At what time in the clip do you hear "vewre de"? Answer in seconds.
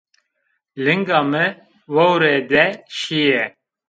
1.93-2.65